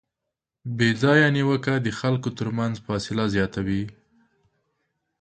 بېځایه 0.77 1.27
نیوکه 1.35 1.73
د 1.85 1.87
خلکو 1.99 2.29
ترمنځ 2.37 2.75
فاصله 2.87 3.23
زیاتوي. 3.35 3.83